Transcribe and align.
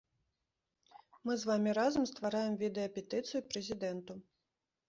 Мы 1.29 1.35
з 1.41 1.51
вамі 1.51 1.75
разам 1.79 2.07
ствараем 2.13 2.57
відэапетыцыю 2.65 3.41
прэзідэнту. 3.51 4.13